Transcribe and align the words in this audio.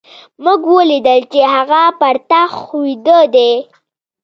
موږ 0.43 0.61
وليدل 0.75 1.21
چې 1.31 1.41
هغه 1.53 1.83
پر 1.99 2.15
تخت 2.31 2.67
ويده 2.79 3.19
دی. 3.35 3.51